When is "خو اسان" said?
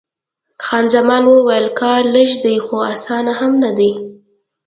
2.65-3.25